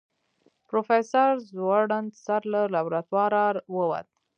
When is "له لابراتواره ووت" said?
2.53-4.07